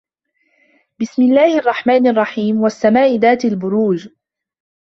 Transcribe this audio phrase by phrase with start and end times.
[0.99, 4.07] بسم الله الرحمن الرحيم والسماء ذات البروج